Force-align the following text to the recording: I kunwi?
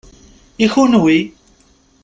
I 0.65 0.67
kunwi? 0.73 1.17